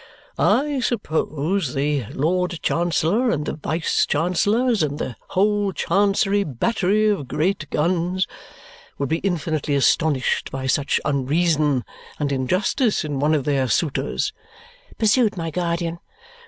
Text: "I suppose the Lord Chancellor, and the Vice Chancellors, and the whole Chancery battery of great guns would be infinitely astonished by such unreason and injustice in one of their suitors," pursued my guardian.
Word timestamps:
"I 0.39 0.79
suppose 0.79 1.75
the 1.75 2.07
Lord 2.11 2.57
Chancellor, 2.63 3.29
and 3.29 3.45
the 3.45 3.53
Vice 3.53 4.07
Chancellors, 4.07 4.81
and 4.81 4.97
the 4.97 5.15
whole 5.27 5.71
Chancery 5.73 6.43
battery 6.43 7.07
of 7.07 7.27
great 7.27 7.69
guns 7.69 8.25
would 8.97 9.09
be 9.09 9.19
infinitely 9.19 9.75
astonished 9.75 10.49
by 10.49 10.65
such 10.65 10.99
unreason 11.05 11.85
and 12.19 12.31
injustice 12.31 13.05
in 13.05 13.19
one 13.19 13.35
of 13.35 13.43
their 13.43 13.67
suitors," 13.67 14.33
pursued 14.97 15.37
my 15.37 15.51
guardian. 15.51 15.99